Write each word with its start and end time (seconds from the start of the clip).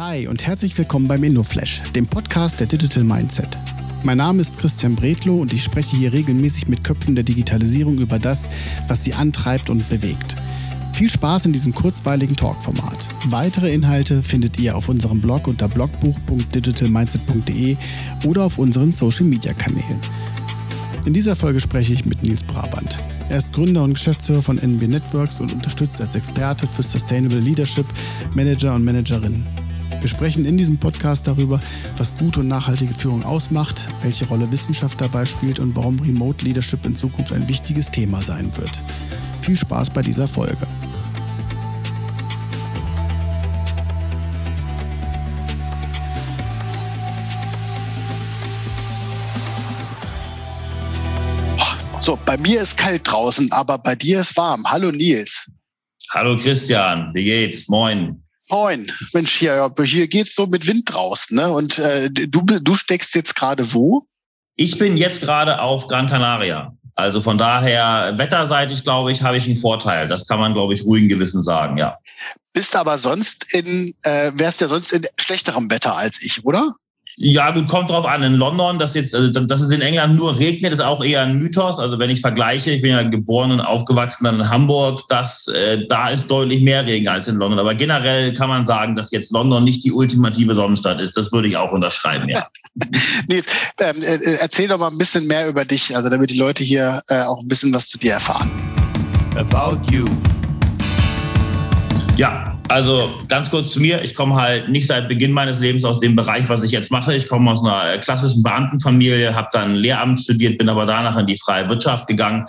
Hi 0.00 0.26
und 0.28 0.46
herzlich 0.46 0.78
willkommen 0.78 1.08
beim 1.08 1.22
InnoFlash, 1.22 1.82
dem 1.94 2.06
Podcast 2.06 2.58
der 2.58 2.66
Digital 2.66 3.04
Mindset. 3.04 3.58
Mein 4.02 4.16
Name 4.16 4.40
ist 4.40 4.56
Christian 4.56 4.96
Bredlow 4.96 5.42
und 5.42 5.52
ich 5.52 5.62
spreche 5.62 5.94
hier 5.94 6.14
regelmäßig 6.14 6.68
mit 6.68 6.82
Köpfen 6.82 7.14
der 7.14 7.22
Digitalisierung 7.22 7.98
über 7.98 8.18
das, 8.18 8.48
was 8.88 9.04
sie 9.04 9.12
antreibt 9.12 9.68
und 9.68 9.86
bewegt. 9.90 10.36
Viel 10.94 11.10
Spaß 11.10 11.44
in 11.44 11.52
diesem 11.52 11.74
kurzweiligen 11.74 12.34
Talkformat. 12.34 13.08
Weitere 13.26 13.74
Inhalte 13.74 14.22
findet 14.22 14.58
ihr 14.58 14.74
auf 14.74 14.88
unserem 14.88 15.20
Blog 15.20 15.46
unter 15.46 15.68
blogbuch.digitalmindset.de 15.68 17.76
oder 18.24 18.44
auf 18.44 18.56
unseren 18.56 18.92
Social 18.92 19.26
Media 19.26 19.52
Kanälen. 19.52 20.00
In 21.04 21.12
dieser 21.12 21.36
Folge 21.36 21.60
spreche 21.60 21.92
ich 21.92 22.06
mit 22.06 22.22
Nils 22.22 22.42
Brabant. 22.44 22.98
Er 23.28 23.36
ist 23.36 23.52
Gründer 23.52 23.84
und 23.84 23.92
Geschäftsführer 23.92 24.42
von 24.42 24.56
NB 24.56 24.88
Networks 24.88 25.40
und 25.40 25.52
unterstützt 25.52 26.00
als 26.00 26.14
Experte 26.14 26.66
für 26.66 26.82
Sustainable 26.82 27.40
Leadership 27.40 27.84
Manager 28.34 28.74
und 28.74 28.82
Managerinnen. 28.82 29.44
Wir 30.00 30.08
sprechen 30.08 30.46
in 30.46 30.56
diesem 30.56 30.78
Podcast 30.78 31.26
darüber, 31.26 31.60
was 31.98 32.16
gute 32.16 32.40
und 32.40 32.48
nachhaltige 32.48 32.94
Führung 32.94 33.22
ausmacht, 33.22 33.86
welche 34.02 34.26
Rolle 34.26 34.50
Wissenschaft 34.50 34.98
dabei 34.98 35.26
spielt 35.26 35.58
und 35.58 35.76
warum 35.76 36.00
Remote 36.00 36.42
Leadership 36.42 36.86
in 36.86 36.96
Zukunft 36.96 37.32
ein 37.32 37.46
wichtiges 37.48 37.90
Thema 37.90 38.22
sein 38.22 38.50
wird. 38.56 38.70
Viel 39.42 39.56
Spaß 39.56 39.90
bei 39.90 40.00
dieser 40.00 40.26
Folge. 40.26 40.66
So, 52.00 52.18
bei 52.24 52.38
mir 52.38 52.62
ist 52.62 52.78
kalt 52.78 53.02
draußen, 53.04 53.52
aber 53.52 53.76
bei 53.76 53.94
dir 53.94 54.22
ist 54.22 54.34
warm. 54.34 54.64
Hallo 54.64 54.90
Nils. 54.90 55.46
Hallo 56.12 56.38
Christian, 56.38 57.12
wie 57.12 57.24
geht's? 57.24 57.68
Moin. 57.68 58.22
Moin, 58.50 58.90
Mensch, 59.12 59.36
hier, 59.36 59.72
hier 59.84 60.08
geht's 60.08 60.34
so 60.34 60.46
mit 60.46 60.66
Wind 60.66 60.92
draußen, 60.92 61.36
ne? 61.36 61.50
Und 61.50 61.78
äh, 61.78 62.10
du, 62.10 62.42
du 62.42 62.74
steckst 62.74 63.14
jetzt 63.14 63.36
gerade 63.36 63.72
wo? 63.72 64.06
Ich 64.56 64.76
bin 64.76 64.96
jetzt 64.96 65.20
gerade 65.20 65.60
auf 65.60 65.86
Gran 65.86 66.08
Canaria. 66.08 66.74
Also 66.94 67.20
von 67.20 67.38
daher, 67.38 68.18
wetterseitig, 68.18 68.82
glaube 68.82 69.12
ich, 69.12 69.22
habe 69.22 69.36
ich 69.36 69.46
einen 69.46 69.56
Vorteil. 69.56 70.06
Das 70.06 70.26
kann 70.26 70.38
man, 70.38 70.52
glaube 70.52 70.74
ich, 70.74 70.84
ruhigen 70.84 71.08
Gewissen 71.08 71.42
sagen, 71.42 71.78
ja. 71.78 71.96
Bist 72.52 72.74
aber 72.76 72.98
sonst 72.98 73.46
in, 73.54 73.94
äh, 74.02 74.32
wärst 74.34 74.60
ja 74.60 74.68
sonst 74.68 74.92
in 74.92 75.06
schlechterem 75.16 75.70
Wetter 75.70 75.94
als 75.94 76.20
ich, 76.20 76.44
oder? 76.44 76.74
Ja, 77.16 77.50
gut, 77.50 77.68
kommt 77.68 77.90
drauf 77.90 78.06
an. 78.06 78.22
In 78.22 78.34
London, 78.34 78.78
dass 78.78 78.94
jetzt, 78.94 79.14
also, 79.14 79.28
dass 79.28 79.60
es 79.60 79.70
in 79.70 79.80
England 79.80 80.16
nur 80.16 80.38
regnet, 80.38 80.72
ist 80.72 80.80
auch 80.80 81.04
eher 81.04 81.22
ein 81.22 81.38
Mythos. 81.38 81.78
Also 81.78 81.98
wenn 81.98 82.10
ich 82.10 82.20
vergleiche, 82.20 82.70
ich 82.70 82.82
bin 82.82 82.92
ja 82.92 83.02
geboren 83.02 83.50
und 83.52 83.60
aufgewachsen 83.60 84.26
in 84.26 84.48
Hamburg, 84.48 85.02
das, 85.08 85.48
äh, 85.48 85.86
da 85.88 86.08
ist 86.08 86.30
deutlich 86.30 86.62
mehr 86.62 86.86
Regen 86.86 87.08
als 87.08 87.28
in 87.28 87.36
London. 87.36 87.58
Aber 87.58 87.74
generell 87.74 88.32
kann 88.32 88.48
man 88.48 88.64
sagen, 88.64 88.96
dass 88.96 89.10
jetzt 89.10 89.32
London 89.32 89.64
nicht 89.64 89.84
die 89.84 89.92
ultimative 89.92 90.54
Sonnenstadt 90.54 91.00
ist. 91.00 91.16
Das 91.16 91.32
würde 91.32 91.48
ich 91.48 91.56
auch 91.56 91.72
unterschreiben, 91.72 92.28
ja. 92.28 92.46
nee, 93.28 93.42
ähm, 93.78 94.02
äh, 94.02 94.36
erzähl 94.40 94.68
doch 94.68 94.78
mal 94.78 94.90
ein 94.90 94.98
bisschen 94.98 95.26
mehr 95.26 95.48
über 95.48 95.64
dich, 95.64 95.94
also 95.94 96.08
damit 96.08 96.30
die 96.30 96.38
Leute 96.38 96.62
hier 96.62 97.02
äh, 97.08 97.22
auch 97.22 97.40
ein 97.40 97.48
bisschen 97.48 97.74
was 97.74 97.88
zu 97.88 97.98
dir 97.98 98.12
erfahren. 98.12 98.50
About 99.36 99.80
you. 99.90 100.06
Ja, 102.16 102.49
also 102.70 103.10
ganz 103.26 103.50
kurz 103.50 103.72
zu 103.72 103.80
mir. 103.80 104.02
Ich 104.02 104.14
komme 104.14 104.36
halt 104.36 104.68
nicht 104.68 104.86
seit 104.86 105.08
Beginn 105.08 105.32
meines 105.32 105.58
Lebens 105.58 105.84
aus 105.84 105.98
dem 105.98 106.14
Bereich, 106.14 106.48
was 106.48 106.62
ich 106.62 106.70
jetzt 106.70 106.92
mache. 106.92 107.12
Ich 107.14 107.26
komme 107.26 107.50
aus 107.50 107.64
einer 107.64 107.98
klassischen 107.98 108.44
Beamtenfamilie, 108.44 109.34
habe 109.34 109.48
dann 109.52 109.74
Lehramt 109.74 110.20
studiert, 110.20 110.56
bin 110.56 110.68
aber 110.68 110.86
danach 110.86 111.18
in 111.18 111.26
die 111.26 111.36
freie 111.36 111.68
Wirtschaft 111.68 112.06
gegangen. 112.06 112.46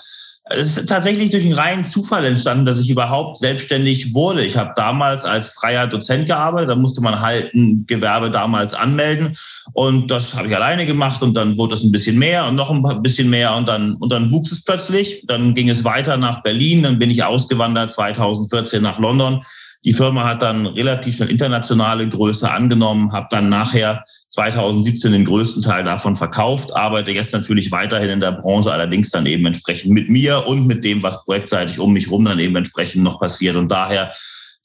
Es 0.50 0.78
ist 0.78 0.90
tatsächlich 0.90 1.32
durch 1.32 1.44
einen 1.44 1.54
reinen 1.54 1.86
Zufall 1.86 2.26
entstanden, 2.26 2.66
dass 2.66 2.80
ich 2.80 2.90
überhaupt 2.90 3.40
selbstständig 3.40 4.14
wurde. 4.14 4.44
Ich 4.44 4.58
habe 4.58 4.74
damals 4.76 5.26
als 5.26 5.54
freier 5.54 5.88
Dozent 5.88 6.28
gearbeitet. 6.28 6.70
Da 6.70 6.76
musste 6.76 7.02
man 7.02 7.20
halt 7.20 7.54
ein 7.56 7.86
Gewerbe 7.88 8.30
damals 8.30 8.74
anmelden. 8.74 9.36
Und 9.74 10.12
das 10.12 10.36
habe 10.36 10.50
ich 10.50 10.56
alleine 10.56 10.86
gemacht. 10.86 11.24
Und 11.24 11.34
dann 11.36 11.58
wurde 11.58 11.76
es 11.76 11.84
ein 11.84 11.92
bisschen 11.92 12.20
mehr 12.20 12.46
und 12.46 12.56
noch 12.56 12.70
ein 12.70 13.02
bisschen 13.02 13.30
mehr. 13.30 13.56
Und 13.56 13.70
dann, 13.70 13.96
und 13.96 14.12
dann 14.12 14.30
wuchs 14.32 14.52
es 14.52 14.64
plötzlich. 14.64 15.24
Dann 15.26 15.54
ging 15.54 15.70
es 15.70 15.84
weiter 15.84 16.18
nach 16.18 16.44
Berlin. 16.44 16.84
Dann 16.84 17.00
bin 17.00 17.10
ich 17.10 17.24
ausgewandert 17.24 17.92
2014 17.92 18.84
nach 18.84 19.00
London 19.00 19.42
die 19.84 19.94
Firma 19.94 20.26
hat 20.26 20.44
dann 20.44 20.68
relativ 20.68 21.16
schnell 21.16 21.32
internationale 21.32 22.08
Größe 22.08 22.52
angenommen, 22.52 23.12
habe 23.12 23.28
dann 23.32 23.50
nachher 23.50 24.04
2017 24.30 25.12
den 25.12 25.26
größten 25.26 25.64
Teil 25.64 25.84
davon 25.84 26.16
verkauft, 26.16 26.76
arbeite 26.76 27.12
jetzt 27.12 27.34
natürlich 27.34 27.72
weiterhin 27.72 28.12
in 28.12 28.20
der 28.20 28.32
Branche, 28.32 28.72
allerdings 28.72 29.10
dann 29.10 29.26
eben 29.26 29.46
entsprechend 29.46 29.92
mit 29.92 30.10
mir 30.10 30.46
und 30.46 30.68
mit 30.68 30.86
dem, 30.86 31.02
was 31.02 31.26
projektseitig 31.26 31.80
um 31.80 31.94
mich 31.94 32.12
rum 32.12 32.26
dann 32.26 32.40
eben 32.40 32.56
entsprechend 32.56 33.04
noch 33.04 33.20
passiert. 33.20 33.56
Und 33.56 33.70
daher 33.70 34.14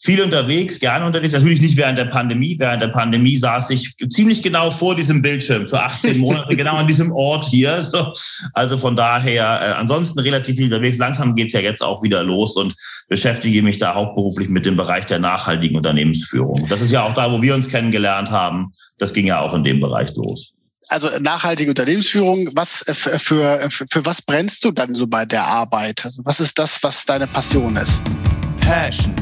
viel 0.07 0.23
unterwegs, 0.23 0.79
gerne 0.79 1.05
unterwegs. 1.05 1.33
Natürlich 1.33 1.61
nicht 1.61 1.77
während 1.77 1.99
der 1.99 2.05
Pandemie. 2.05 2.57
Während 2.59 2.81
der 2.81 2.89
Pandemie 2.89 3.37
saß 3.37 3.71
ich 3.71 3.97
ziemlich 4.09 4.41
genau 4.41 4.71
vor 4.71 4.95
diesem 4.95 5.21
Bildschirm 5.21 5.67
für 5.67 5.83
18 5.83 6.19
Monate, 6.19 6.57
genau 6.57 6.77
an 6.77 6.87
diesem 6.87 7.11
Ort 7.11 7.45
hier. 7.47 7.83
So. 7.83 8.13
Also 8.55 8.77
von 8.77 8.95
daher, 8.95 9.61
äh, 9.61 9.73
ansonsten 9.73 10.21
relativ 10.21 10.57
viel 10.57 10.67
unterwegs. 10.67 10.97
Langsam 10.97 11.35
geht's 11.35 11.53
ja 11.53 11.61
jetzt 11.61 11.83
auch 11.83 12.05
wieder 12.05 12.23
los 12.23 12.57
und 12.57 12.75
beschäftige 13.09 13.63
mich 13.63 13.79
da 13.79 13.95
hauptberuflich 13.95 14.49
mit 14.49 14.65
dem 14.65 14.77
Bereich 14.77 15.07
der 15.07 15.19
nachhaltigen 15.19 15.77
Unternehmensführung. 15.77 16.69
Das 16.69 16.81
ist 16.81 16.93
ja 16.93 17.03
auch 17.03 17.15
da, 17.15 17.33
wo 17.33 17.43
wir 17.43 17.57
uns 17.57 17.69
kennengelernt 17.69 18.31
haben. 18.31 18.73
Das 18.99 19.13
ging 19.13 19.27
ja 19.27 19.41
auch 19.41 19.55
in 19.55 19.65
dem 19.65 19.81
Bereich 19.81 20.15
los 20.15 20.53
also 20.89 21.09
nachhaltige 21.19 21.69
Unternehmensführung, 21.71 22.49
was 22.55 22.83
äh, 22.83 22.95
für, 22.95 23.19
für, 23.19 23.87
für 23.91 24.07
was 24.07 24.23
brennst 24.23 24.65
du 24.65 24.71
dann 24.71 24.95
so 24.95 25.09
bei 25.09 25.25
der 25.25 25.45
Arbeit? 25.45 26.05
Also 26.05 26.23
was 26.25 26.39
ist 26.39 26.57
das, 26.61 26.81
was 26.85 27.05
deine 27.05 27.27
Passion 27.27 27.77
ist? 27.77 28.01
Passion. 28.61 29.13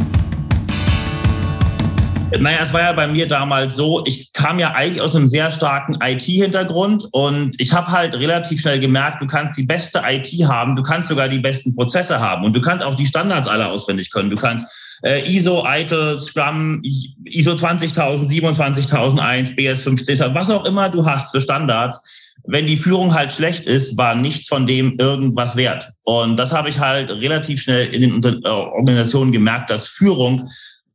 Naja, 2.38 2.58
es 2.62 2.72
war 2.72 2.80
ja 2.80 2.92
bei 2.92 3.06
mir 3.06 3.26
damals 3.26 3.76
so, 3.76 4.04
ich 4.06 4.32
kam 4.32 4.58
ja 4.58 4.72
eigentlich 4.72 5.00
aus 5.00 5.14
einem 5.14 5.26
sehr 5.26 5.50
starken 5.50 5.98
IT-Hintergrund 6.00 7.06
und 7.12 7.60
ich 7.60 7.72
habe 7.72 7.88
halt 7.88 8.14
relativ 8.14 8.60
schnell 8.60 8.80
gemerkt, 8.80 9.22
du 9.22 9.26
kannst 9.26 9.56
die 9.58 9.62
beste 9.64 10.02
IT 10.06 10.28
haben, 10.48 10.76
du 10.76 10.82
kannst 10.82 11.08
sogar 11.08 11.28
die 11.28 11.38
besten 11.38 11.74
Prozesse 11.74 12.20
haben 12.20 12.44
und 12.44 12.54
du 12.54 12.60
kannst 12.60 12.84
auch 12.84 12.94
die 12.94 13.06
Standards 13.06 13.48
alle 13.48 13.68
auswendig 13.68 14.10
können. 14.10 14.30
Du 14.30 14.36
kannst 14.36 15.00
äh, 15.02 15.28
ISO, 15.30 15.64
ITIL, 15.66 16.18
Scrum, 16.18 16.82
ISO 17.24 17.56
20000, 17.56 18.28
27001, 18.28 19.56
BS 19.56 19.82
15, 19.82 20.34
was 20.34 20.50
auch 20.50 20.64
immer 20.64 20.88
du 20.88 21.04
hast 21.06 21.30
für 21.30 21.40
Standards. 21.40 22.00
Wenn 22.46 22.66
die 22.66 22.76
Führung 22.76 23.14
halt 23.14 23.32
schlecht 23.32 23.66
ist, 23.66 23.96
war 23.96 24.14
nichts 24.14 24.48
von 24.48 24.66
dem 24.66 24.98
irgendwas 24.98 25.56
wert. 25.56 25.92
Und 26.02 26.36
das 26.36 26.52
habe 26.52 26.68
ich 26.68 26.78
halt 26.78 27.08
relativ 27.10 27.62
schnell 27.62 27.86
in 27.94 28.20
den 28.20 28.42
äh, 28.44 28.48
Organisationen 28.48 29.32
gemerkt, 29.32 29.70
dass 29.70 29.86
Führung 29.86 30.50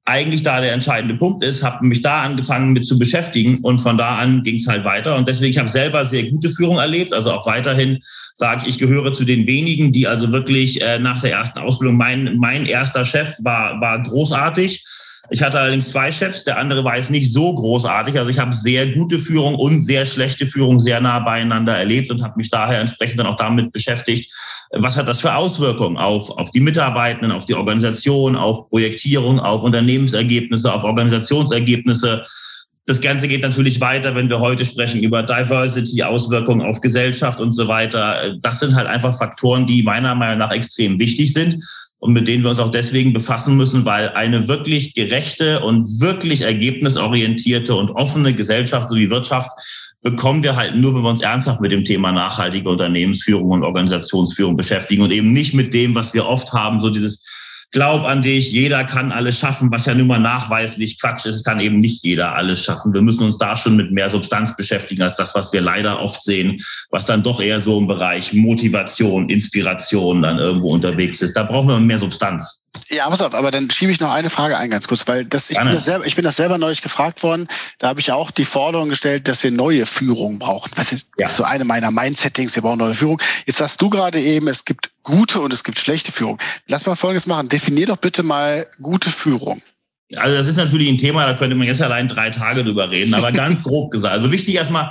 eigentlich 0.09 0.42
da 0.42 0.59
der 0.59 0.74
entscheidende 0.74 1.16
Punkt 1.16 1.44
ist, 1.44 1.64
habe 1.64 1.86
mich 1.86 2.02
da 2.02 2.24
angefangen 2.24 2.74
mit 2.74 2.86
zu 2.88 2.97
beschäftigen 2.97 3.59
und 3.62 3.78
von 3.78 3.97
da 3.97 4.18
an 4.18 4.42
ging 4.42 4.56
es 4.56 4.68
halt 4.68 4.84
weiter. 4.84 5.16
Und 5.16 5.28
deswegen, 5.28 5.52
ich 5.52 5.59
habe 5.59 5.70
selber 5.70 6.03
sehr 6.03 6.24
gute 6.30 6.50
Führung 6.50 6.80
erlebt, 6.80 7.14
also 7.14 7.31
auch 7.31 7.46
weiterhin 7.46 8.00
sage 8.34 8.64
ich, 8.64 8.75
ich 8.75 8.78
gehöre 8.80 9.14
zu 9.14 9.24
den 9.24 9.46
wenigen, 9.46 9.92
die 9.92 10.08
also 10.08 10.31
wirklich 10.31 10.81
äh, 10.81 10.97
nach 10.97 11.22
der 11.22 11.34
ersten 11.34 11.59
Ausbildung, 11.59 11.96
mein, 11.96 12.38
mein 12.38 12.66
erster 12.66 13.06
Chef 13.06 13.38
war, 13.44 13.80
war 13.80 14.02
großartig 14.02 14.84
ich 15.31 15.44
hatte 15.44 15.59
allerdings 15.59 15.90
zwei 15.90 16.12
Chefs, 16.12 16.44
der 16.44 16.58
andere 16.58 16.84
war 16.84 16.96
jetzt 16.96 17.12
nicht 17.12 17.31
so 17.31 17.53
großartig. 17.53 18.18
Also 18.18 18.30
ich 18.31 18.40
habe 18.40 18.53
sehr 18.53 18.88
gute 18.88 19.20
Führung 19.20 19.56
und 19.56 19.80
sehr 19.80 20.06
schlechte 20.06 20.47
Führung 20.47 20.80
sehr 20.80 21.02
nah 21.02 21.20
beieinander 21.20 21.78
erlebt 21.78 22.09
und 22.09 22.24
habe 22.24 22.34
mich 22.38 22.50
daher 22.50 22.80
entsprechend 22.80 23.20
dann 23.20 23.28
auch 23.28 23.36
damit 23.36 23.72
beschäftigt, 23.72 24.31
was 24.72 24.97
hat 24.97 25.07
das 25.07 25.22
für 25.22 25.34
Auswirkungen 25.34 25.97
auf, 25.97 26.30
auf 26.30 26.52
die 26.52 26.59
Mitarbeitenden, 26.59 27.31
auf 27.31 27.46
die 27.46 27.56
Organisation, 27.56 28.35
auf 28.35 28.68
Projektierung, 28.68 29.40
auf 29.40 29.63
Unternehmensergebnisse, 29.63 30.72
auf 30.72 30.84
Organisationsergebnisse. 30.84 32.24
Das 32.85 33.02
Ganze 33.02 33.28
geht 33.28 33.41
natürlich 33.41 33.81
weiter, 33.81 34.16
wenn 34.16 34.29
wir 34.29 34.40
heute 34.40 34.66
sprechen 34.66 35.02
über 35.02 35.24
Diversity, 35.24 36.03
Auswirkungen 36.03 36.62
auf 36.62 36.81
Gesellschaft 36.81 37.40
und 37.40 37.53
so 37.53 37.68
weiter. 37.68 38.35
Das 38.41 38.59
sind 38.59 38.75
halt 38.75 38.88
einfach 38.88 39.16
Faktoren, 39.16 39.66
die 39.66 39.84
meiner 39.84 40.16
Meinung 40.16 40.40
nach 40.40 40.52
extrem 40.52 41.00
wichtig 41.00 41.34
sind 41.34 41.63
und 41.99 42.13
mit 42.13 42.27
denen 42.27 42.43
wir 42.43 42.49
uns 42.49 42.59
auch 42.59 42.69
deswegen 42.69 43.13
befassen 43.13 43.57
müssen, 43.57 43.85
weil 43.85 44.09
eine 44.09 44.47
wirklich 44.47 44.93
gerechte 44.93 45.59
und 45.59 45.83
wirklich 45.99 46.41
ergebnisorientierte 46.41 47.75
und 47.75 47.91
offene 47.91 48.34
Gesellschaft 48.34 48.90
sowie 48.90 49.09
Wirtschaft 49.09 49.51
bekommen 50.01 50.43
wir 50.43 50.55
halt 50.55 50.75
nur, 50.75 50.96
wenn 50.96 51.01
wir 51.01 51.09
uns 51.09 51.22
ernsthaft 51.22 51.59
mit 51.59 51.73
dem 51.73 51.84
Thema 51.84 52.13
nachhaltige 52.13 52.69
Unternehmensführung 52.69 53.51
und 53.51 53.63
Organisationsführung 53.63 54.55
beschäftigen 54.55 55.01
und 55.01 55.11
eben 55.11 55.31
nicht 55.31 55.53
mit 55.53 55.73
dem, 55.73 55.93
was 55.93 56.13
wir 56.13 56.25
oft 56.25 56.53
haben, 56.53 56.79
so 56.79 56.90
dieses 56.90 57.25
glaub 57.71 58.03
an 58.03 58.21
dich, 58.21 58.51
jeder 58.51 58.83
kann 58.83 59.11
alles 59.11 59.39
schaffen, 59.39 59.71
was 59.71 59.85
ja 59.85 59.93
nun 59.93 60.07
mal 60.07 60.19
nachweislich 60.19 60.99
Quatsch 60.99 61.25
ist, 61.25 61.43
kann 61.43 61.59
eben 61.59 61.79
nicht 61.79 62.03
jeder 62.03 62.35
alles 62.35 62.63
schaffen. 62.63 62.93
Wir 62.93 63.01
müssen 63.01 63.23
uns 63.23 63.37
da 63.37 63.55
schon 63.55 63.75
mit 63.75 63.91
mehr 63.91 64.09
Substanz 64.09 64.55
beschäftigen 64.55 65.03
als 65.03 65.17
das, 65.17 65.35
was 65.35 65.53
wir 65.53 65.61
leider 65.61 66.01
oft 66.01 66.23
sehen, 66.23 66.57
was 66.89 67.05
dann 67.05 67.23
doch 67.23 67.39
eher 67.39 67.59
so 67.59 67.77
im 67.77 67.87
Bereich 67.87 68.33
Motivation, 68.33 69.29
Inspiration 69.29 70.21
dann 70.21 70.39
irgendwo 70.39 70.69
unterwegs 70.69 71.21
ist. 71.21 71.35
Da 71.35 71.43
brauchen 71.43 71.69
wir 71.69 71.79
mehr 71.79 71.99
Substanz. 71.99 72.68
Ja, 72.89 73.09
pass 73.09 73.21
auf, 73.21 73.33
aber 73.33 73.51
dann 73.51 73.69
schiebe 73.69 73.91
ich 73.91 73.99
noch 73.99 74.11
eine 74.11 74.29
Frage 74.29 74.57
ein, 74.57 74.69
ganz 74.69 74.87
kurz, 74.87 75.07
weil 75.07 75.25
das, 75.25 75.49
ich, 75.49 75.57
bin 75.57 75.71
das 75.71 75.85
selber, 75.85 76.05
ich 76.05 76.16
bin 76.16 76.23
das 76.23 76.35
selber 76.35 76.57
neulich 76.57 76.81
gefragt 76.81 77.23
worden. 77.23 77.47
Da 77.77 77.89
habe 77.89 77.99
ich 77.99 78.11
auch 78.11 78.31
die 78.31 78.45
Forderung 78.45 78.89
gestellt, 78.89 79.27
dass 79.27 79.43
wir 79.43 79.51
neue 79.51 79.85
Führung 79.85 80.39
brauchen. 80.39 80.71
Das 80.75 80.91
ist, 80.91 81.09
ja. 81.17 81.27
ist 81.27 81.37
so 81.37 81.43
eine 81.43 81.66
meiner 81.66 81.91
Mindsettings, 81.91 82.55
wir 82.55 82.61
brauchen 82.61 82.79
neue 82.79 82.95
Führung. 82.95 83.21
Jetzt 83.45 83.57
sagst 83.57 83.81
du 83.81 83.89
gerade 83.89 84.19
eben, 84.19 84.47
es 84.47 84.66
gibt 84.66 84.91
gute 85.03 85.39
und 85.41 85.53
es 85.53 85.63
gibt 85.63 85.79
schlechte 85.79 86.11
Führung. 86.11 86.39
Lass 86.67 86.85
mal 86.85 86.95
Folgendes 86.95 87.27
machen. 87.27 87.49
Definier 87.49 87.87
doch 87.87 87.97
bitte 87.97 88.23
mal 88.23 88.67
gute 88.81 89.09
Führung. 89.09 89.61
Also 90.16 90.35
das 90.35 90.47
ist 90.47 90.57
natürlich 90.57 90.89
ein 90.89 90.97
Thema, 90.97 91.25
da 91.25 91.35
könnte 91.35 91.55
man 91.55 91.67
jetzt 91.67 91.81
allein 91.81 92.07
drei 92.07 92.31
Tage 92.31 92.63
drüber 92.63 92.89
reden, 92.89 93.13
aber 93.13 93.31
ganz 93.33 93.63
grob 93.63 93.91
gesagt. 93.91 94.13
Also 94.13 94.31
wichtig 94.31 94.55
erstmal, 94.55 94.89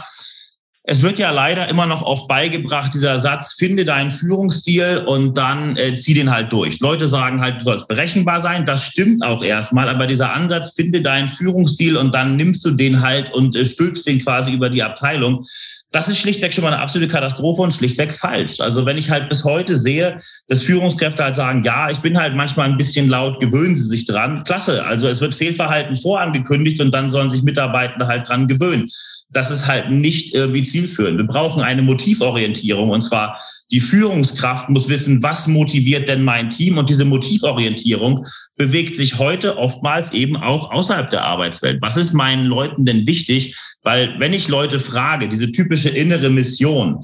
es 0.90 1.02
wird 1.02 1.18
ja 1.18 1.30
leider 1.30 1.68
immer 1.68 1.84
noch 1.84 2.00
oft 2.00 2.28
beigebracht, 2.28 2.94
dieser 2.94 3.18
Satz, 3.18 3.52
finde 3.52 3.84
deinen 3.84 4.10
Führungsstil 4.10 5.04
und 5.06 5.36
dann 5.36 5.76
äh, 5.76 5.94
zieh 5.96 6.14
den 6.14 6.30
halt 6.30 6.50
durch. 6.50 6.80
Leute 6.80 7.06
sagen 7.06 7.42
halt, 7.42 7.60
du 7.60 7.64
sollst 7.66 7.88
berechenbar 7.88 8.40
sein. 8.40 8.64
Das 8.64 8.84
stimmt 8.84 9.22
auch 9.22 9.42
erstmal, 9.42 9.90
aber 9.90 10.06
dieser 10.06 10.32
Ansatz, 10.32 10.72
finde 10.74 11.02
deinen 11.02 11.28
Führungsstil 11.28 11.98
und 11.98 12.14
dann 12.14 12.36
nimmst 12.36 12.64
du 12.64 12.70
den 12.70 13.02
halt 13.02 13.30
und 13.34 13.54
äh, 13.54 13.66
stülpst 13.66 14.06
den 14.06 14.18
quasi 14.18 14.52
über 14.52 14.70
die 14.70 14.82
Abteilung. 14.82 15.44
Das 15.90 16.08
ist 16.08 16.18
schlichtweg 16.18 16.54
schon 16.54 16.64
mal 16.64 16.72
eine 16.72 16.82
absolute 16.82 17.12
Katastrophe 17.12 17.62
und 17.62 17.72
schlichtweg 17.72 18.14
falsch. 18.14 18.60
Also 18.60 18.86
wenn 18.86 18.96
ich 18.96 19.10
halt 19.10 19.28
bis 19.28 19.44
heute 19.44 19.76
sehe, 19.76 20.18
dass 20.46 20.62
Führungskräfte 20.62 21.22
halt 21.22 21.36
sagen, 21.36 21.64
ja, 21.64 21.90
ich 21.90 21.98
bin 21.98 22.18
halt 22.18 22.34
manchmal 22.34 22.66
ein 22.66 22.78
bisschen 22.78 23.10
laut, 23.10 23.40
gewöhnen 23.40 23.74
Sie 23.74 23.88
sich 23.88 24.06
dran. 24.06 24.42
Klasse. 24.44 24.84
Also 24.84 25.08
es 25.08 25.20
wird 25.20 25.34
Fehlverhalten 25.34 25.96
vorangekündigt 25.96 26.80
und 26.80 26.92
dann 26.92 27.10
sollen 27.10 27.30
sich 27.30 27.42
Mitarbeitende 27.42 28.06
halt 28.06 28.26
dran 28.26 28.48
gewöhnen 28.48 28.86
das 29.30 29.50
ist 29.50 29.66
halt 29.66 29.90
nicht 29.90 30.34
irgendwie 30.34 30.64
zielführend. 30.78 31.18
Wir 31.18 31.26
brauchen 31.26 31.62
eine 31.62 31.82
Motivorientierung 31.82 32.90
und 32.90 33.02
zwar 33.02 33.40
die 33.70 33.80
Führungskraft 33.80 34.68
muss 34.70 34.88
wissen, 34.88 35.22
was 35.22 35.46
motiviert 35.46 36.08
denn 36.08 36.22
mein 36.22 36.50
Team 36.50 36.78
und 36.78 36.88
diese 36.88 37.04
Motivorientierung 37.04 38.26
bewegt 38.56 38.96
sich 38.96 39.18
heute 39.18 39.58
oftmals 39.58 40.12
eben 40.12 40.36
auch 40.36 40.70
außerhalb 40.70 41.10
der 41.10 41.24
Arbeitswelt. 41.24 41.82
Was 41.82 41.96
ist 41.96 42.12
meinen 42.12 42.46
Leuten 42.46 42.84
denn 42.84 43.06
wichtig? 43.06 43.56
Weil 43.82 44.14
wenn 44.18 44.32
ich 44.32 44.48
Leute 44.48 44.78
frage, 44.78 45.28
diese 45.28 45.50
typische 45.50 45.90
innere 45.90 46.30
Mission, 46.30 47.00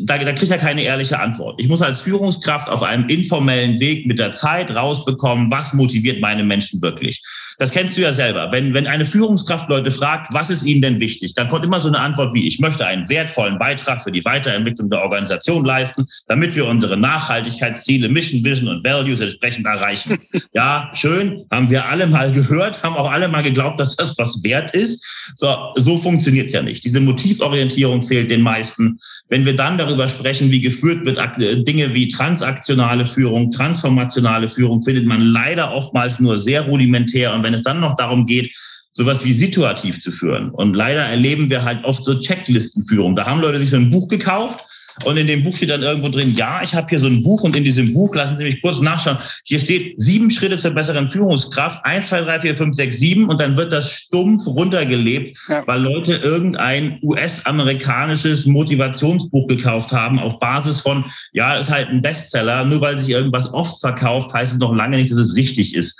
da, 0.00 0.18
da 0.18 0.32
kriege 0.32 0.44
ich 0.44 0.50
ja 0.50 0.58
keine 0.58 0.82
ehrliche 0.82 1.18
Antwort. 1.18 1.56
Ich 1.58 1.68
muss 1.68 1.82
als 1.82 2.00
Führungskraft 2.00 2.68
auf 2.68 2.82
einem 2.82 3.08
informellen 3.08 3.80
Weg 3.80 4.06
mit 4.06 4.18
der 4.18 4.32
Zeit 4.32 4.70
rausbekommen, 4.70 5.50
was 5.50 5.72
motiviert 5.72 6.20
meine 6.20 6.44
Menschen 6.44 6.80
wirklich. 6.82 7.22
Das 7.58 7.72
kennst 7.72 7.96
du 7.96 8.02
ja 8.02 8.12
selber. 8.12 8.52
Wenn, 8.52 8.72
wenn 8.72 8.86
eine 8.86 9.04
Führungskraft 9.04 9.68
Leute 9.68 9.90
fragt, 9.90 10.32
was 10.32 10.48
ist 10.48 10.64
ihnen 10.64 10.80
denn 10.80 11.00
wichtig, 11.00 11.34
dann 11.34 11.48
kommt 11.48 11.64
immer 11.64 11.80
so 11.80 11.88
eine 11.88 11.98
Antwort 11.98 12.32
wie, 12.32 12.46
ich 12.46 12.60
möchte 12.60 12.86
einen 12.86 13.08
wertvollen 13.08 13.58
Beitrag 13.58 14.00
für 14.00 14.12
die 14.12 14.24
Weiterentwicklung 14.24 14.90
der 14.90 15.00
Organisation 15.00 15.64
leisten, 15.64 16.06
damit 16.28 16.54
wir 16.54 16.66
unsere 16.66 16.96
Nachhaltigkeitsziele, 16.96 18.08
Mission, 18.08 18.44
Vision 18.44 18.68
und 18.68 18.84
Values 18.84 19.20
entsprechend 19.20 19.66
erreichen. 19.66 20.18
ja, 20.52 20.90
schön, 20.94 21.46
haben 21.50 21.68
wir 21.68 21.86
alle 21.86 22.06
mal 22.06 22.30
gehört, 22.30 22.84
haben 22.84 22.94
auch 22.94 23.10
alle 23.10 23.26
mal 23.26 23.42
geglaubt, 23.42 23.80
dass 23.80 23.96
das 23.96 24.16
was 24.18 24.44
wert 24.44 24.72
ist. 24.72 25.32
So, 25.34 25.72
so 25.74 25.98
funktioniert 25.98 26.46
es 26.46 26.52
ja 26.52 26.62
nicht. 26.62 26.84
Diese 26.84 27.00
Motivorientierung 27.00 28.04
fehlt 28.04 28.30
den 28.30 28.42
meisten. 28.42 28.98
Wenn 29.28 29.44
wir 29.44 29.56
dann 29.56 29.78
darüber 29.78 29.87
sprechen, 30.08 30.50
wie 30.50 30.60
geführt 30.60 31.06
wird, 31.06 31.18
Dinge 31.66 31.94
wie 31.94 32.08
transaktionale 32.08 33.06
Führung, 33.06 33.50
transformationale 33.50 34.48
Führung, 34.48 34.82
findet 34.82 35.06
man 35.06 35.20
leider 35.20 35.72
oftmals 35.72 36.20
nur 36.20 36.38
sehr 36.38 36.62
rudimentär. 36.62 37.32
Und 37.34 37.42
wenn 37.42 37.54
es 37.54 37.62
dann 37.62 37.80
noch 37.80 37.96
darum 37.96 38.26
geht, 38.26 38.54
sowas 38.92 39.24
wie 39.24 39.32
situativ 39.32 40.00
zu 40.00 40.10
führen. 40.10 40.50
Und 40.50 40.74
leider 40.74 41.02
erleben 41.02 41.50
wir 41.50 41.62
halt 41.62 41.84
oft 41.84 42.02
so 42.02 42.18
Checklistenführung. 42.18 43.14
Da 43.14 43.26
haben 43.26 43.40
Leute 43.40 43.60
sich 43.60 43.70
so 43.70 43.76
ein 43.76 43.90
Buch 43.90 44.08
gekauft 44.08 44.64
und 45.04 45.16
in 45.16 45.26
dem 45.26 45.44
Buch 45.44 45.56
steht 45.56 45.70
dann 45.70 45.82
irgendwo 45.82 46.08
drin, 46.08 46.34
ja, 46.34 46.62
ich 46.62 46.74
habe 46.74 46.88
hier 46.88 46.98
so 46.98 47.06
ein 47.06 47.22
Buch 47.22 47.42
und 47.42 47.56
in 47.56 47.64
diesem 47.64 47.92
Buch, 47.92 48.14
lassen 48.14 48.36
Sie 48.36 48.44
mich 48.44 48.60
kurz 48.60 48.80
nachschauen, 48.80 49.18
hier 49.44 49.58
steht 49.58 49.98
sieben 49.98 50.30
Schritte 50.30 50.58
zur 50.58 50.72
besseren 50.72 51.08
Führungskraft, 51.08 51.84
eins, 51.84 52.08
zwei, 52.08 52.20
drei, 52.20 52.40
vier, 52.40 52.56
fünf, 52.56 52.74
sechs, 52.74 52.98
sieben 52.98 53.28
und 53.28 53.40
dann 53.40 53.56
wird 53.56 53.72
das 53.72 53.90
stumpf 53.90 54.46
runtergelebt, 54.46 55.38
ja. 55.48 55.66
weil 55.66 55.80
Leute 55.80 56.14
irgendein 56.14 56.98
US-amerikanisches 57.02 58.46
Motivationsbuch 58.46 59.46
gekauft 59.48 59.92
haben 59.92 60.18
auf 60.18 60.38
Basis 60.38 60.80
von, 60.80 61.04
ja, 61.32 61.54
ist 61.56 61.70
halt 61.70 61.88
ein 61.88 62.02
Bestseller, 62.02 62.64
nur 62.64 62.80
weil 62.80 62.98
sich 62.98 63.10
irgendwas 63.10 63.52
oft 63.52 63.80
verkauft, 63.80 64.32
heißt 64.32 64.54
es 64.54 64.58
noch 64.58 64.74
lange 64.74 64.96
nicht, 64.96 65.10
dass 65.10 65.18
es 65.18 65.36
richtig 65.36 65.74
ist 65.74 65.98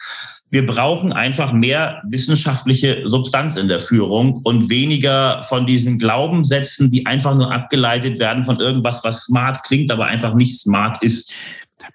wir 0.51 0.67
brauchen 0.67 1.13
einfach 1.13 1.53
mehr 1.53 2.03
wissenschaftliche 2.09 3.03
Substanz 3.05 3.57
in 3.57 3.69
der 3.69 3.81
Führung 3.81 4.41
und 4.45 4.71
weniger 4.71 5.43
von 5.43 5.67
diesen 5.67 5.99
Glaubenssätzen, 5.99 6.91
die 6.91 7.07
einfach 7.07 7.35
nur 7.35 7.53
abgeleitet 7.53 8.19
werden 8.19 8.43
von 8.43 8.59
irgendwas, 8.59 9.05
was 9.05 9.25
smart 9.25 9.63
klingt, 9.65 9.93
aber 9.93 10.07
einfach 10.07 10.35
nicht 10.35 10.59
smart 10.59 11.03
ist. 11.03 11.35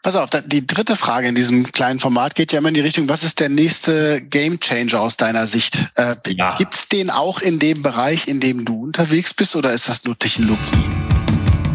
Pass 0.01 0.15
auf, 0.15 0.29
die 0.45 0.65
dritte 0.67 0.95
Frage 0.95 1.27
in 1.27 1.35
diesem 1.35 1.71
kleinen 1.71 1.99
Format 1.99 2.35
geht 2.35 2.51
ja 2.51 2.59
immer 2.59 2.69
in 2.69 2.73
die 2.73 2.81
Richtung, 2.81 3.07
was 3.07 3.23
ist 3.23 3.39
der 3.39 3.49
nächste 3.49 4.21
Game 4.21 4.59
Changer 4.59 4.99
aus 4.99 5.17
deiner 5.17 5.47
Sicht? 5.47 5.85
Äh, 5.95 6.15
ja. 6.27 6.55
Gibt 6.55 6.75
es 6.75 6.89
den 6.89 7.09
auch 7.09 7.39
in 7.39 7.59
dem 7.59 7.81
Bereich, 7.81 8.27
in 8.27 8.39
dem 8.39 8.65
du 8.65 8.83
unterwegs 8.83 9.33
bist 9.33 9.55
oder 9.55 9.71
ist 9.71 9.87
das 9.87 10.03
nur 10.03 10.17
Technologie? 10.17 10.89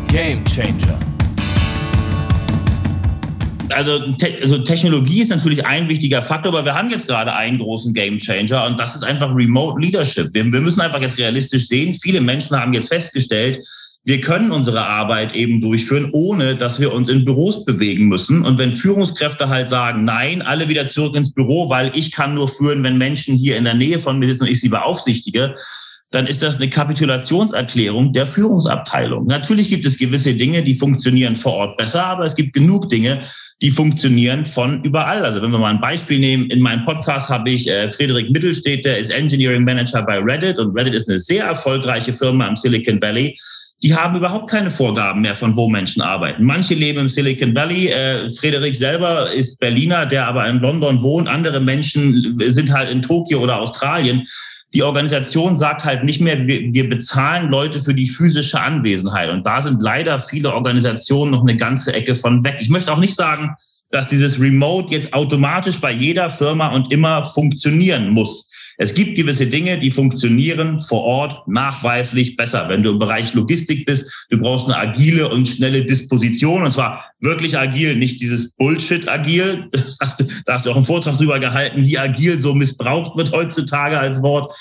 Game 0.08 0.44
Changer 0.44 0.98
also, 3.72 4.12
te 4.12 4.38
also 4.42 4.58
Technologie 4.58 5.20
ist 5.20 5.30
natürlich 5.30 5.64
ein 5.64 5.88
wichtiger 5.88 6.22
Faktor, 6.22 6.52
aber 6.52 6.64
wir 6.64 6.74
haben 6.74 6.90
jetzt 6.90 7.08
gerade 7.08 7.34
einen 7.34 7.58
großen 7.58 7.94
Game 7.94 8.18
Changer 8.18 8.66
und 8.66 8.78
das 8.78 8.94
ist 8.94 9.04
einfach 9.04 9.34
Remote 9.34 9.80
Leadership. 9.80 10.32
Wir, 10.32 10.50
wir 10.50 10.60
müssen 10.60 10.80
einfach 10.80 11.00
jetzt 11.00 11.18
realistisch 11.18 11.68
sehen, 11.68 11.94
viele 11.94 12.20
Menschen 12.20 12.58
haben 12.58 12.72
jetzt 12.72 12.88
festgestellt, 12.88 13.60
wir 14.04 14.20
können 14.22 14.52
unsere 14.52 14.86
Arbeit 14.86 15.34
eben 15.34 15.60
durchführen, 15.60 16.08
ohne 16.12 16.56
dass 16.56 16.80
wir 16.80 16.94
uns 16.94 17.10
in 17.10 17.26
Büros 17.26 17.66
bewegen 17.66 18.06
müssen. 18.06 18.42
Und 18.42 18.58
wenn 18.58 18.72
Führungskräfte 18.72 19.48
halt 19.48 19.68
sagen, 19.68 20.04
nein, 20.04 20.40
alle 20.40 20.68
wieder 20.68 20.86
zurück 20.86 21.14
ins 21.14 21.34
Büro, 21.34 21.68
weil 21.68 21.90
ich 21.94 22.10
kann 22.10 22.34
nur 22.34 22.48
führen, 22.48 22.82
wenn 22.84 22.96
Menschen 22.96 23.36
hier 23.36 23.58
in 23.58 23.64
der 23.64 23.74
Nähe 23.74 23.98
von 23.98 24.18
mir 24.18 24.28
sitzen 24.28 24.44
und 24.44 24.50
ich 24.50 24.60
sie 24.60 24.70
beaufsichtige, 24.70 25.54
dann 26.10 26.26
ist 26.26 26.42
das 26.42 26.56
eine 26.56 26.70
Kapitulationserklärung 26.70 28.14
der 28.14 28.26
Führungsabteilung. 28.26 29.26
Natürlich 29.26 29.68
gibt 29.68 29.84
es 29.84 29.98
gewisse 29.98 30.34
Dinge, 30.34 30.62
die 30.62 30.74
funktionieren 30.74 31.36
vor 31.36 31.52
Ort 31.52 31.76
besser, 31.76 32.04
aber 32.06 32.24
es 32.24 32.34
gibt 32.34 32.54
genug 32.54 32.88
Dinge, 32.88 33.20
die 33.60 33.70
funktionieren 33.70 34.46
von 34.46 34.82
überall. 34.84 35.24
Also 35.24 35.42
wenn 35.42 35.50
wir 35.50 35.58
mal 35.58 35.70
ein 35.70 35.80
Beispiel 35.80 36.18
nehmen, 36.18 36.48
in 36.50 36.60
meinem 36.60 36.86
Podcast 36.86 37.28
habe 37.28 37.50
ich 37.50 37.68
äh, 37.68 37.90
Friedrich 37.90 38.30
Mittelstedt, 38.30 38.86
der 38.86 38.98
ist 38.98 39.10
Engineering 39.10 39.64
Manager 39.64 40.02
bei 40.02 40.18
Reddit 40.18 40.58
und 40.58 40.74
Reddit 40.74 40.94
ist 40.94 41.10
eine 41.10 41.18
sehr 41.18 41.44
erfolgreiche 41.44 42.14
Firma 42.14 42.46
im 42.46 42.56
Silicon 42.56 43.02
Valley. 43.02 43.36
Die 43.82 43.94
haben 43.94 44.16
überhaupt 44.16 44.50
keine 44.50 44.70
Vorgaben 44.70 45.20
mehr, 45.20 45.36
von 45.36 45.56
wo 45.56 45.68
Menschen 45.68 46.02
arbeiten. 46.02 46.42
Manche 46.42 46.74
leben 46.74 47.00
im 47.00 47.08
Silicon 47.08 47.54
Valley. 47.54 47.88
Äh, 47.88 48.30
Friedrich 48.30 48.78
selber 48.78 49.30
ist 49.30 49.60
Berliner, 49.60 50.06
der 50.06 50.26
aber 50.26 50.48
in 50.48 50.58
London 50.60 51.02
wohnt. 51.02 51.28
Andere 51.28 51.60
Menschen 51.60 52.40
sind 52.48 52.72
halt 52.72 52.90
in 52.90 53.02
Tokio 53.02 53.40
oder 53.40 53.60
Australien. 53.60 54.26
Die 54.74 54.82
Organisation 54.82 55.56
sagt 55.56 55.84
halt 55.84 56.04
nicht 56.04 56.20
mehr, 56.20 56.46
wir, 56.46 56.74
wir 56.74 56.88
bezahlen 56.88 57.50
Leute 57.50 57.80
für 57.80 57.94
die 57.94 58.06
physische 58.06 58.60
Anwesenheit. 58.60 59.30
Und 59.30 59.46
da 59.46 59.62
sind 59.62 59.80
leider 59.80 60.20
viele 60.20 60.52
Organisationen 60.52 61.30
noch 61.30 61.40
eine 61.40 61.56
ganze 61.56 61.94
Ecke 61.94 62.14
von 62.14 62.44
weg. 62.44 62.58
Ich 62.60 62.68
möchte 62.68 62.92
auch 62.92 62.98
nicht 62.98 63.14
sagen, 63.14 63.54
dass 63.90 64.08
dieses 64.08 64.38
Remote 64.38 64.92
jetzt 64.94 65.14
automatisch 65.14 65.80
bei 65.80 65.92
jeder 65.92 66.30
Firma 66.30 66.74
und 66.74 66.92
immer 66.92 67.24
funktionieren 67.24 68.10
muss. 68.10 68.52
Es 68.80 68.94
gibt 68.94 69.16
gewisse 69.16 69.48
Dinge, 69.48 69.80
die 69.80 69.90
funktionieren 69.90 70.78
vor 70.78 71.02
Ort 71.02 71.48
nachweislich 71.48 72.36
besser. 72.36 72.68
Wenn 72.68 72.84
du 72.84 72.90
im 72.90 73.00
Bereich 73.00 73.34
Logistik 73.34 73.84
bist, 73.86 74.28
du 74.30 74.38
brauchst 74.38 74.66
eine 74.66 74.76
agile 74.76 75.28
und 75.28 75.48
schnelle 75.48 75.84
Disposition 75.84 76.62
und 76.62 76.70
zwar 76.70 77.04
wirklich 77.18 77.58
agil, 77.58 77.96
nicht 77.96 78.20
dieses 78.20 78.54
Bullshit 78.54 79.08
agil. 79.08 79.66
Das 79.78 79.96
hast 80.00 80.20
du, 80.20 80.24
da 80.46 80.54
hast 80.54 80.66
du 80.66 80.70
auch 80.70 80.76
einen 80.76 80.84
Vortrag 80.84 81.16
drüber 81.16 81.40
gehalten, 81.40 81.84
wie 81.84 81.98
agil 81.98 82.40
so 82.40 82.54
missbraucht 82.54 83.16
wird 83.16 83.32
heutzutage 83.32 83.98
als 83.98 84.22
Wort. 84.22 84.56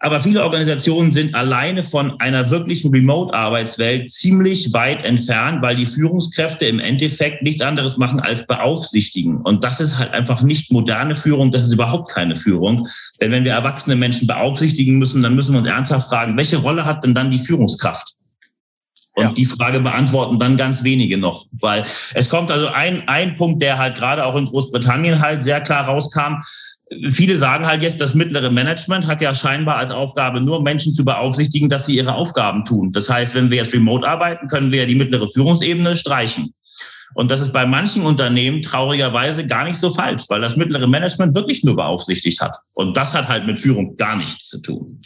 Aber 0.00 0.20
viele 0.20 0.44
Organisationen 0.44 1.10
sind 1.10 1.34
alleine 1.34 1.82
von 1.82 2.20
einer 2.20 2.50
wirklichen 2.50 2.92
Remote-Arbeitswelt 2.92 4.10
ziemlich 4.10 4.72
weit 4.72 5.04
entfernt, 5.04 5.60
weil 5.60 5.76
die 5.76 5.86
Führungskräfte 5.86 6.66
im 6.66 6.78
Endeffekt 6.78 7.42
nichts 7.42 7.62
anderes 7.62 7.96
machen 7.96 8.20
als 8.20 8.46
beaufsichtigen. 8.46 9.38
Und 9.38 9.64
das 9.64 9.80
ist 9.80 9.98
halt 9.98 10.12
einfach 10.12 10.40
nicht 10.40 10.70
moderne 10.70 11.16
Führung, 11.16 11.50
das 11.50 11.64
ist 11.64 11.72
überhaupt 11.72 12.10
keine 12.10 12.36
Führung. 12.36 12.86
Denn 13.20 13.32
wenn 13.32 13.44
wir 13.44 13.52
erwachsene 13.52 13.96
Menschen 13.96 14.28
beaufsichtigen 14.28 14.98
müssen, 14.98 15.22
dann 15.22 15.34
müssen 15.34 15.52
wir 15.52 15.58
uns 15.58 15.68
ernsthaft 15.68 16.08
fragen, 16.08 16.36
welche 16.36 16.58
Rolle 16.58 16.84
hat 16.84 17.02
denn 17.02 17.14
dann 17.14 17.30
die 17.30 17.38
Führungskraft? 17.38 18.14
Und 19.18 19.24
ja. 19.24 19.32
die 19.32 19.46
Frage 19.46 19.80
beantworten 19.80 20.38
dann 20.38 20.56
ganz 20.56 20.84
wenige 20.84 21.18
noch, 21.18 21.46
weil 21.60 21.84
es 22.14 22.30
kommt 22.30 22.52
also 22.52 22.68
ein, 22.68 23.08
ein 23.08 23.34
Punkt, 23.34 23.60
der 23.60 23.76
halt 23.76 23.96
gerade 23.96 24.24
auch 24.24 24.36
in 24.36 24.46
Großbritannien 24.46 25.20
halt 25.20 25.42
sehr 25.42 25.60
klar 25.60 25.86
rauskam. 25.86 26.36
Viele 27.10 27.36
sagen 27.36 27.66
halt 27.66 27.82
jetzt, 27.82 28.00
das 28.00 28.14
mittlere 28.14 28.50
Management 28.50 29.06
hat 29.06 29.20
ja 29.20 29.34
scheinbar 29.34 29.76
als 29.76 29.90
Aufgabe 29.90 30.40
nur 30.40 30.62
Menschen 30.62 30.94
zu 30.94 31.04
beaufsichtigen, 31.04 31.68
dass 31.68 31.86
sie 31.86 31.96
ihre 31.96 32.14
Aufgaben 32.14 32.64
tun. 32.64 32.92
Das 32.92 33.10
heißt, 33.10 33.34
wenn 33.34 33.50
wir 33.50 33.58
jetzt 33.58 33.74
remote 33.74 34.08
arbeiten, 34.08 34.46
können 34.46 34.72
wir 34.72 34.80
ja 34.80 34.86
die 34.86 34.94
mittlere 34.94 35.28
Führungsebene 35.28 35.96
streichen. 35.96 36.54
Und 37.14 37.30
das 37.30 37.40
ist 37.40 37.52
bei 37.52 37.66
manchen 37.66 38.02
Unternehmen 38.04 38.62
traurigerweise 38.62 39.46
gar 39.46 39.64
nicht 39.64 39.76
so 39.76 39.90
falsch, 39.90 40.24
weil 40.28 40.40
das 40.40 40.56
mittlere 40.56 40.86
Management 40.86 41.34
wirklich 41.34 41.64
nur 41.64 41.76
beaufsichtigt 41.76 42.40
hat. 42.40 42.56
Und 42.74 42.96
das 42.96 43.14
hat 43.14 43.28
halt 43.28 43.46
mit 43.46 43.58
Führung 43.58 43.96
gar 43.96 44.16
nichts 44.16 44.48
zu 44.48 44.60
tun. 44.60 45.00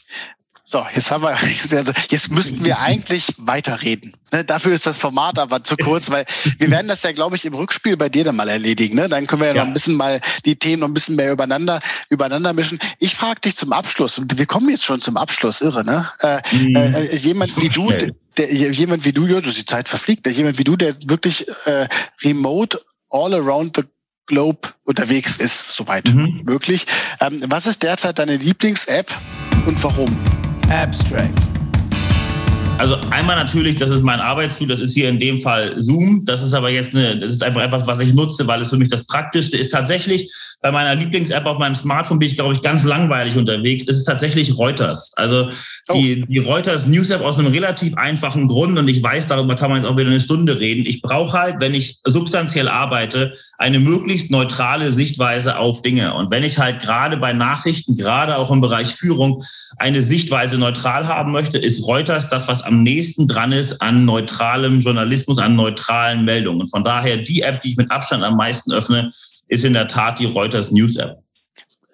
So, 0.73 0.87
jetzt 0.95 1.11
haben 1.11 1.23
wir, 1.23 1.37
also 1.77 1.93
jetzt 2.09 2.31
müssten 2.31 2.65
wir 2.65 2.79
eigentlich 2.79 3.35
weiterreden. 3.37 4.15
Ne, 4.33 4.43
dafür 4.43 4.73
ist 4.73 4.87
das 4.87 4.97
Format 4.97 5.39
aber 5.39 5.63
zu 5.63 5.77
kurz, 5.77 6.09
weil 6.09 6.25
wir 6.57 6.71
werden 6.71 6.89
das 6.89 7.03
ja, 7.03 7.13
glaube 7.13 7.37
ich, 7.37 7.45
im 7.45 7.53
Rückspiel 7.53 7.99
bei 7.99 8.09
dir 8.09 8.25
dann 8.25 8.37
mal 8.37 8.49
erledigen. 8.49 8.97
Ne? 8.97 9.07
Dann 9.07 9.27
können 9.27 9.43
wir 9.43 9.49
ja, 9.49 9.55
ja, 9.55 9.61
noch 9.61 9.69
ein 9.69 9.75
bisschen 9.75 9.97
mal 9.97 10.23
die 10.47 10.57
Themen 10.57 10.81
noch 10.81 10.89
ein 10.89 10.95
bisschen 10.95 11.17
mehr 11.17 11.31
übereinander, 11.31 11.81
übereinander 12.09 12.55
mischen. 12.55 12.79
Ich 13.01 13.15
frage 13.15 13.43
dich 13.43 13.55
zum 13.55 13.75
Abschluss, 13.75 14.17
und 14.17 14.39
wir 14.39 14.47
kommen 14.47 14.71
jetzt 14.71 14.85
schon 14.85 15.03
zum 15.03 15.19
Abschluss, 15.19 15.61
irre, 15.61 15.85
ne? 15.85 16.09
Äh, 16.21 16.41
mhm. 16.57 16.75
äh, 16.75 17.17
jemand 17.17 17.61
wie 17.61 17.69
du, 17.69 17.93
der, 18.39 18.51
jemand 18.51 19.05
wie 19.05 19.13
du, 19.13 19.27
ja, 19.27 19.43
die 19.43 19.65
Zeit 19.67 19.91
verfliegt, 19.91 20.25
der, 20.25 20.33
jemand 20.33 20.57
wie 20.57 20.65
du, 20.65 20.77
der 20.77 20.95
wirklich 21.05 21.47
äh, 21.67 21.87
remote 22.25 22.81
all 23.11 23.35
around 23.35 23.77
the 23.77 23.83
Globe 24.25 24.71
unterwegs 24.85 25.37
ist, 25.37 25.75
soweit 25.75 26.09
mhm. 26.09 26.41
möglich. 26.45 26.87
Ähm, 27.21 27.43
was 27.49 27.67
ist 27.67 27.83
derzeit 27.83 28.19
deine 28.19 28.37
Lieblings-App 28.37 29.15
und 29.67 29.85
warum? 29.85 30.42
Abstract. 30.71 31.52
Also 32.83 32.97
einmal 33.11 33.37
natürlich, 33.37 33.77
das 33.77 33.91
ist 33.91 34.03
mein 34.03 34.19
Arbeitstool, 34.19 34.67
das 34.67 34.81
ist 34.81 34.95
hier 34.95 35.09
in 35.09 35.21
dem 35.21 35.39
Fall 35.39 35.75
Zoom. 35.77 36.25
Das 36.25 36.43
ist 36.43 36.53
aber 36.53 36.69
jetzt 36.69 36.97
eine, 36.97 37.17
das 37.17 37.37
ist 37.37 37.43
einfach 37.45 37.63
etwas, 37.63 37.87
was 37.87 38.01
ich 38.01 38.13
nutze, 38.13 38.49
weil 38.49 38.61
es 38.61 38.71
für 38.71 38.77
mich 38.77 38.89
das 38.89 39.07
Praktischste 39.07 39.57
ist. 39.57 39.71
Tatsächlich 39.71 40.33
bei 40.63 40.71
meiner 40.71 40.95
Lieblings-App 40.95 41.45
auf 41.47 41.59
meinem 41.59 41.75
Smartphone 41.75 42.21
bin 42.21 42.29
ich, 42.29 42.37
glaube 42.37 42.55
ich, 42.55 42.63
ganz 42.63 42.85
langweilig 42.85 43.37
unterwegs. 43.37 43.87
Es 43.89 43.97
ist 43.97 44.05
tatsächlich 44.05 44.57
Reuters. 44.57 45.13
Also 45.17 45.49
die, 45.93 46.23
oh. 46.23 46.27
die 46.29 46.39
Reuters 46.39 46.87
News-App 46.87 47.21
aus 47.21 47.39
einem 47.39 47.49
relativ 47.49 47.97
einfachen 47.97 48.47
Grund 48.47 48.79
und 48.79 48.89
ich 48.89 49.03
weiß, 49.03 49.27
darüber 49.27 49.57
kann 49.57 49.71
man 49.71 49.83
jetzt 49.83 49.91
auch 49.91 49.97
wieder 49.97 50.09
eine 50.09 50.21
Stunde 50.21 50.61
reden. 50.61 50.85
Ich 50.87 51.03
brauche 51.03 51.37
halt, 51.37 51.57
wenn 51.59 51.75
ich 51.75 51.99
substanziell 52.05 52.69
arbeite, 52.69 53.35
eine 53.59 53.81
möglichst 53.81 54.31
neutrale 54.31 54.93
Sichtweise 54.93 55.59
auf 55.59 55.83
Dinge. 55.83 56.15
Und 56.15 56.31
wenn 56.31 56.45
ich 56.45 56.59
halt 56.59 56.81
gerade 56.81 57.17
bei 57.17 57.33
Nachrichten, 57.33 57.97
gerade 57.97 58.39
auch 58.39 58.53
im 58.53 58.61
Bereich 58.61 58.95
Führung, 58.95 59.45
eine 59.79 60.01
Sichtweise 60.01 60.59
neutral 60.59 61.09
haben 61.09 61.33
möchte, 61.33 61.59
ist 61.59 61.87
Reuters 61.87 62.29
das, 62.29 62.47
was 62.47 62.63
am 62.63 62.72
nächsten 62.73 63.29
dran 63.29 63.53
ist 63.53 63.81
an 63.83 64.05
neutralem 64.05 64.81
Journalismus, 64.81 65.39
an 65.39 65.55
neutralen 65.55 66.25
Meldungen. 66.25 66.67
Von 66.67 66.85
daher 66.85 67.19
die 67.19 67.43
App, 67.43 67.63
die 67.63 67.71
ich 67.71 67.77
mit 67.77 67.91
Abstand 67.91 68.25
am 68.25 68.37
meisten 68.37 68.73
öffne, 68.73 69.11
ist 69.49 69.65
in 69.65 69.75
der 69.75 69.89
Tat 69.89 70.19
die 70.19 70.25
Reuters 70.25 70.73
News 70.73 70.97
App. 70.97 71.23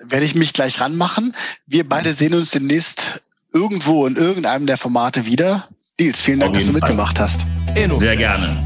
Werde 0.01 0.25
ich 0.25 0.35
mich 0.35 0.53
gleich 0.53 0.81
ranmachen. 0.81 1.35
Wir 1.67 1.89
beide 1.89 2.13
sehen 2.13 2.35
uns 2.35 2.51
demnächst 2.51 3.21
irgendwo 3.53 4.07
in 4.07 4.17
irgendeinem 4.17 4.67
der 4.67 4.77
Formate 4.77 5.27
wieder. 5.27 5.69
Nils, 6.01 6.21
vielen 6.21 6.41
Dank, 6.41 6.55
dass 6.55 6.67
du 6.67 6.73
mitgemacht 6.73 7.19
hast. 7.19 7.41
Sehr 7.99 8.17
gerne. 8.17 8.65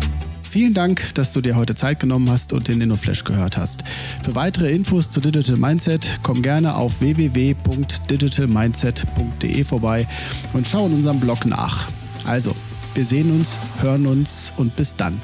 Vielen 0.52 0.74
Dank, 0.74 1.14
dass 1.14 1.32
du 1.32 1.40
dir 1.40 1.56
heute 1.56 1.74
Zeit 1.74 1.98
genommen 1.98 2.28
hast 2.28 2.52
und 2.52 2.68
den 2.68 2.82
InnoFlash 2.82 3.24
gehört 3.24 3.56
hast. 3.56 3.84
Für 4.22 4.34
weitere 4.34 4.70
Infos 4.70 5.10
zu 5.10 5.22
Digital 5.22 5.56
Mindset 5.56 6.18
komm 6.22 6.42
gerne 6.42 6.74
auf 6.74 7.00
www.digitalmindset.de 7.00 9.64
vorbei 9.64 10.06
und 10.52 10.66
schau 10.66 10.84
in 10.84 10.92
unserem 10.92 11.20
Blog 11.20 11.46
nach. 11.46 11.88
Also, 12.24 12.54
wir 12.94 13.04
sehen 13.04 13.30
uns, 13.30 13.58
hören 13.80 14.06
uns 14.06 14.52
und 14.56 14.76
bis 14.76 14.96
dann. 14.96 15.20